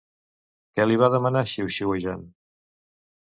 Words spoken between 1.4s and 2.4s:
xiuxiuejant?